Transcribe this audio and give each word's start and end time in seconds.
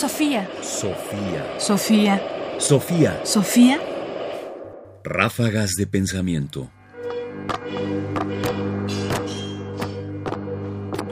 Sofía. 0.00 0.48
Sofía. 0.62 1.60
Sofía. 1.60 2.22
Sofía. 2.58 3.20
Sofía. 3.22 3.78
Ráfagas 5.04 5.72
de 5.76 5.86
pensamiento. 5.86 6.70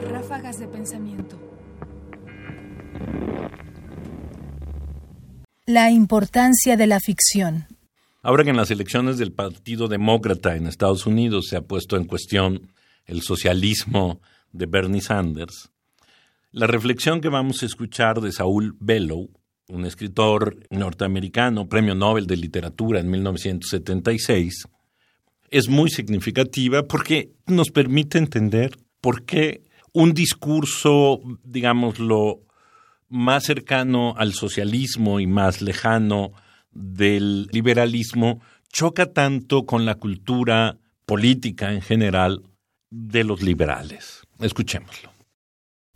Ráfagas 0.09 0.57
de 0.57 0.67
pensamiento. 0.69 1.37
La 5.67 5.91
importancia 5.91 6.75
de 6.75 6.87
la 6.87 6.99
ficción. 6.99 7.67
Ahora 8.23 8.43
que 8.43 8.49
en 8.49 8.57
las 8.57 8.71
elecciones 8.71 9.19
del 9.19 9.33
Partido 9.33 9.87
Demócrata 9.87 10.55
en 10.55 10.65
Estados 10.65 11.05
Unidos 11.05 11.45
se 11.47 11.57
ha 11.57 11.61
puesto 11.61 11.95
en 11.95 12.05
cuestión 12.05 12.71
el 13.05 13.21
socialismo 13.21 14.19
de 14.51 14.65
Bernie 14.65 15.01
Sanders, 15.01 15.69
la 16.51 16.67
reflexión 16.67 17.21
que 17.21 17.29
vamos 17.29 17.61
a 17.61 17.65
escuchar 17.65 18.21
de 18.21 18.31
Saúl 18.31 18.75
Bellow, 18.79 19.29
un 19.67 19.85
escritor 19.85 20.57
norteamericano, 20.71 21.67
premio 21.67 21.93
Nobel 21.93 22.25
de 22.25 22.37
Literatura 22.37 22.99
en 22.99 23.09
1976, 23.09 24.67
es 25.51 25.69
muy 25.69 25.89
significativa 25.89 26.83
porque 26.83 27.31
nos 27.45 27.69
permite 27.69 28.17
entender 28.17 28.77
por 29.01 29.25
qué 29.25 29.63
un 29.93 30.13
discurso, 30.13 31.21
digámoslo, 31.43 32.41
más 33.09 33.43
cercano 33.43 34.15
al 34.17 34.33
socialismo 34.33 35.19
y 35.19 35.27
más 35.27 35.61
lejano 35.61 36.31
del 36.71 37.47
liberalismo 37.51 38.41
choca 38.71 39.07
tanto 39.13 39.65
con 39.65 39.85
la 39.85 39.95
cultura 39.95 40.77
política 41.05 41.73
en 41.73 41.81
general 41.81 42.43
de 42.91 43.23
los 43.23 43.41
liberales. 43.41 44.21
Escuchémoslo. 44.39 45.18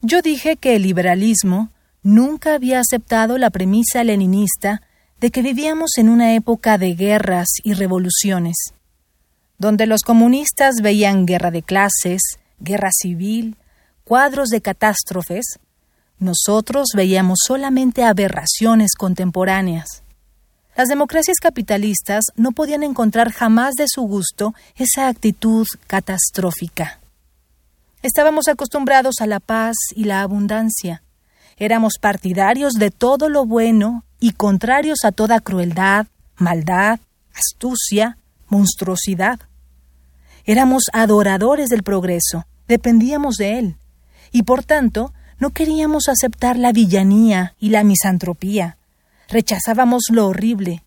Yo 0.05 0.21
dije 0.21 0.57
que 0.57 0.75
el 0.75 0.83
liberalismo 0.83 1.69
nunca 2.01 2.55
había 2.55 2.81
aceptado 2.81 3.37
la 3.37 3.49
premisa 3.51 4.03
leninista 4.03 4.81
de 5.21 5.31
que 5.31 5.41
vivíamos 5.41 5.91
en 5.97 6.09
una 6.09 6.35
época 6.35 6.77
de 6.77 6.93
guerras 6.93 7.47
y 7.63 7.73
revoluciones, 7.73 8.57
donde 9.57 9.85
los 9.85 10.01
comunistas 10.01 10.75
veían 10.83 11.25
guerra 11.25 11.51
de 11.51 11.63
clases, 11.63 12.21
guerra 12.59 12.89
civil, 12.91 13.55
cuadros 14.03 14.49
de 14.49 14.59
catástrofes, 14.59 15.45
nosotros 16.19 16.89
veíamos 16.93 17.39
solamente 17.47 18.03
aberraciones 18.03 18.95
contemporáneas. 18.97 20.03
Las 20.75 20.89
democracias 20.89 21.37
capitalistas 21.41 22.25
no 22.35 22.51
podían 22.51 22.83
encontrar 22.83 23.31
jamás 23.31 23.75
de 23.75 23.85
su 23.87 24.01
gusto 24.01 24.53
esa 24.75 25.07
actitud 25.07 25.65
catastrófica. 25.87 26.99
Estábamos 28.03 28.49
acostumbrados 28.49 29.21
a 29.21 29.27
la 29.27 29.39
paz 29.39 29.77
y 29.95 30.03
la 30.03 30.23
abundancia. 30.23 31.03
Éramos 31.55 31.93
partidarios 32.01 32.73
de 32.73 32.91
todo 32.91 33.29
lo 33.29 33.45
bueno 33.45 34.03
y 34.19 34.33
contrarios 34.33 35.05
a 35.05 35.13
toda 35.13 35.39
crueldad, 35.39 36.07
maldad, 36.35 36.99
astucia, 37.33 38.17
monstruosidad. 38.49 39.39
Éramos 40.43 40.83
adoradores 40.91 41.69
del 41.69 41.83
progreso, 41.83 42.45
dependíamos 42.67 43.35
de 43.35 43.57
él, 43.57 43.77
y 44.33 44.43
por 44.43 44.65
tanto 44.65 45.13
no 45.39 45.51
queríamos 45.51 46.09
aceptar 46.09 46.57
la 46.57 46.73
villanía 46.73 47.55
y 47.57 47.69
la 47.69 47.85
misantropía. 47.85 48.75
Rechazábamos 49.29 50.03
lo 50.11 50.27
horrible, 50.27 50.83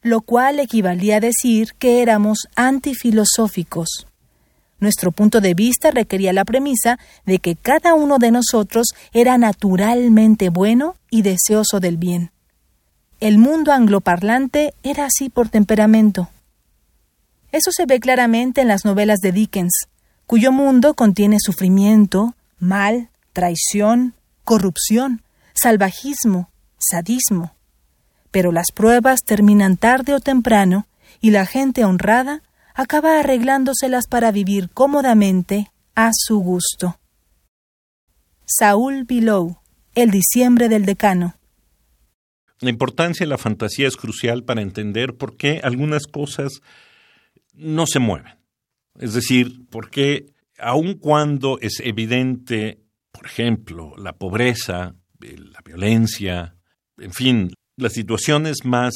lo 0.00 0.20
cual 0.20 0.60
equivalía 0.60 1.16
a 1.16 1.20
decir 1.20 1.74
que 1.80 2.02
éramos 2.02 2.46
antifilosóficos. 2.54 4.06
Nuestro 4.80 5.12
punto 5.12 5.40
de 5.40 5.54
vista 5.54 5.90
requería 5.90 6.32
la 6.32 6.44
premisa 6.44 6.98
de 7.26 7.38
que 7.38 7.54
cada 7.54 7.94
uno 7.94 8.18
de 8.18 8.30
nosotros 8.30 8.88
era 9.12 9.36
naturalmente 9.38 10.48
bueno 10.48 10.96
y 11.10 11.22
deseoso 11.22 11.80
del 11.80 11.98
bien. 11.98 12.30
El 13.20 13.36
mundo 13.36 13.72
angloparlante 13.72 14.72
era 14.82 15.04
así 15.04 15.28
por 15.28 15.50
temperamento. 15.50 16.30
Eso 17.52 17.70
se 17.72 17.84
ve 17.84 18.00
claramente 18.00 18.62
en 18.62 18.68
las 18.68 18.86
novelas 18.86 19.18
de 19.18 19.32
Dickens, 19.32 19.88
cuyo 20.26 20.52
mundo 20.52 20.94
contiene 20.94 21.36
sufrimiento, 21.38 22.34
mal, 22.58 23.10
traición, 23.34 24.14
corrupción, 24.44 25.22
salvajismo, 25.52 26.48
sadismo. 26.78 27.52
Pero 28.30 28.52
las 28.52 28.68
pruebas 28.72 29.20
terminan 29.26 29.76
tarde 29.76 30.14
o 30.14 30.20
temprano 30.20 30.86
y 31.20 31.30
la 31.30 31.44
gente 31.44 31.84
honrada 31.84 32.42
acaba 32.80 33.20
arreglándoselas 33.20 34.06
para 34.08 34.32
vivir 34.32 34.70
cómodamente 34.70 35.70
a 35.94 36.12
su 36.14 36.38
gusto. 36.38 36.98
Saúl 38.46 39.04
Below, 39.04 39.58
El 39.94 40.10
diciembre 40.10 40.70
del 40.70 40.86
decano. 40.86 41.34
La 42.60 42.70
importancia 42.70 43.26
de 43.26 43.28
la 43.28 43.36
fantasía 43.36 43.86
es 43.86 43.98
crucial 43.98 44.44
para 44.44 44.62
entender 44.62 45.14
por 45.18 45.36
qué 45.36 45.60
algunas 45.62 46.06
cosas 46.06 46.62
no 47.52 47.86
se 47.86 47.98
mueven. 47.98 48.38
Es 48.98 49.12
decir, 49.12 49.66
por 49.68 49.90
qué 49.90 50.32
aun 50.58 50.94
cuando 50.94 51.58
es 51.60 51.80
evidente, 51.80 52.80
por 53.12 53.26
ejemplo, 53.26 53.94
la 53.98 54.14
pobreza, 54.14 54.94
la 55.20 55.60
violencia, 55.62 56.56
en 56.96 57.12
fin, 57.12 57.52
las 57.76 57.92
situaciones 57.92 58.64
más 58.64 58.94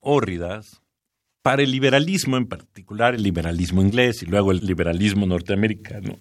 hórridas, 0.00 0.80
para 1.48 1.62
el 1.62 1.70
liberalismo, 1.70 2.36
en 2.36 2.44
particular 2.44 3.14
el 3.14 3.22
liberalismo 3.22 3.80
inglés 3.80 4.22
y 4.22 4.26
luego 4.26 4.52
el 4.52 4.58
liberalismo 4.58 5.24
norteamericano, 5.24 6.20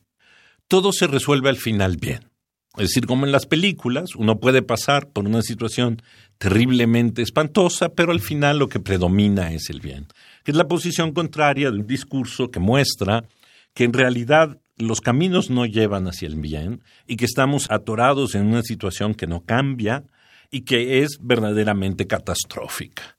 todo 0.69 0.93
se 0.93 1.05
resuelve 1.05 1.49
al 1.49 1.57
final 1.57 1.97
bien. 1.97 2.29
Es 2.77 2.83
decir, 2.87 3.05
como 3.05 3.25
en 3.25 3.33
las 3.33 3.45
películas, 3.45 4.15
uno 4.15 4.39
puede 4.39 4.61
pasar 4.61 5.09
por 5.09 5.25
una 5.25 5.41
situación 5.41 6.01
terriblemente 6.37 7.21
espantosa, 7.21 7.89
pero 7.89 8.13
al 8.13 8.21
final 8.21 8.59
lo 8.59 8.69
que 8.69 8.79
predomina 8.79 9.51
es 9.51 9.69
el 9.69 9.81
bien. 9.81 10.07
Es 10.45 10.55
la 10.55 10.69
posición 10.69 11.11
contraria 11.11 11.71
de 11.71 11.79
un 11.79 11.87
discurso 11.87 12.49
que 12.49 12.61
muestra 12.61 13.25
que 13.73 13.83
en 13.83 13.91
realidad 13.91 14.61
los 14.77 15.01
caminos 15.01 15.49
no 15.49 15.65
llevan 15.65 16.07
hacia 16.07 16.29
el 16.29 16.37
bien 16.37 16.83
y 17.05 17.17
que 17.17 17.25
estamos 17.25 17.69
atorados 17.69 18.33
en 18.33 18.47
una 18.47 18.61
situación 18.61 19.13
que 19.13 19.27
no 19.27 19.43
cambia 19.43 20.05
y 20.51 20.61
que 20.61 21.03
es 21.03 21.17
verdaderamente 21.19 22.07
catastrófica. 22.07 23.17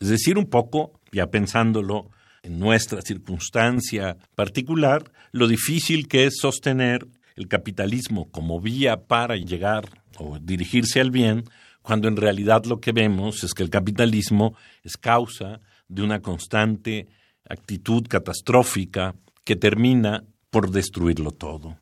Es 0.00 0.08
decir, 0.08 0.38
un 0.38 0.46
poco 0.46 0.99
ya 1.12 1.28
pensándolo 1.28 2.10
en 2.42 2.58
nuestra 2.58 3.02
circunstancia 3.02 4.16
particular, 4.34 5.10
lo 5.32 5.46
difícil 5.46 6.08
que 6.08 6.26
es 6.26 6.38
sostener 6.40 7.06
el 7.36 7.48
capitalismo 7.48 8.30
como 8.30 8.60
vía 8.60 9.06
para 9.06 9.36
llegar 9.36 9.88
o 10.18 10.38
dirigirse 10.38 11.00
al 11.00 11.10
bien, 11.10 11.44
cuando 11.82 12.08
en 12.08 12.16
realidad 12.16 12.64
lo 12.64 12.80
que 12.80 12.92
vemos 12.92 13.44
es 13.44 13.54
que 13.54 13.62
el 13.62 13.70
capitalismo 13.70 14.54
es 14.82 14.96
causa 14.96 15.60
de 15.88 16.02
una 16.02 16.20
constante 16.20 17.08
actitud 17.48 18.06
catastrófica 18.06 19.14
que 19.44 19.56
termina 19.56 20.24
por 20.50 20.70
destruirlo 20.70 21.30
todo. 21.30 21.79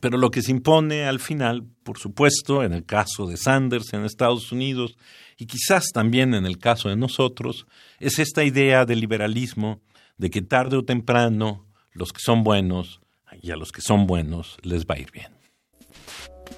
Pero 0.00 0.18
lo 0.18 0.30
que 0.30 0.42
se 0.42 0.50
impone 0.50 1.06
al 1.06 1.20
final, 1.20 1.64
por 1.82 1.98
supuesto, 1.98 2.62
en 2.62 2.72
el 2.72 2.84
caso 2.84 3.26
de 3.26 3.36
Sanders 3.36 3.92
en 3.92 4.04
Estados 4.04 4.52
Unidos 4.52 4.96
y 5.38 5.46
quizás 5.46 5.86
también 5.92 6.34
en 6.34 6.44
el 6.44 6.58
caso 6.58 6.88
de 6.88 6.96
nosotros, 6.96 7.66
es 7.98 8.18
esta 8.18 8.44
idea 8.44 8.84
del 8.84 9.00
liberalismo 9.00 9.80
de 10.18 10.30
que 10.30 10.42
tarde 10.42 10.76
o 10.76 10.84
temprano 10.84 11.66
los 11.92 12.12
que 12.12 12.20
son 12.20 12.44
buenos 12.44 13.00
y 13.40 13.50
a 13.50 13.56
los 13.56 13.72
que 13.72 13.80
son 13.80 14.06
buenos 14.06 14.58
les 14.62 14.84
va 14.84 14.96
a 14.96 14.98
ir 14.98 15.10
bien. 15.10 15.32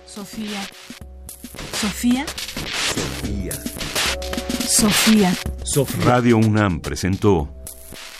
Sofía. 0.06 0.62
Sofía. 1.72 2.27
Sofía. 4.69 5.34
Sofía. 5.65 6.04
Radio 6.04 6.38
UNAM 6.38 6.81
presentó 6.81 7.54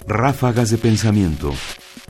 Ráfagas 0.07 0.71
de 0.71 0.78
Pensamiento. 0.78 1.53